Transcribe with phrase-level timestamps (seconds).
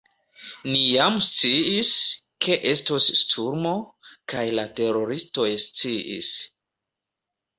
[0.69, 1.89] Ni jam sciis,
[2.45, 3.73] ke estos sturmo,
[4.33, 6.31] kaj la teroristoj sciis.